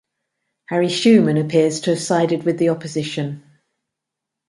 [0.65, 3.43] Harry Shewman appears to have sided with the opposition.